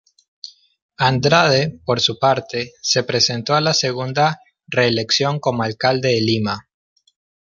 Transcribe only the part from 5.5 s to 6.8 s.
Alcalde de Lima.